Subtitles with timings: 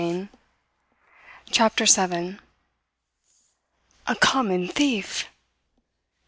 [0.01, 0.29] See?"
[1.51, 2.39] CHAPTER SEVEN
[4.07, 5.27] "A common thief!"